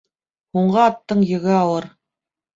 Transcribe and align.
Һуңғы 0.57 0.81
аттың 0.85 1.21
йөгө 1.27 1.55
ауыр. 1.59 1.89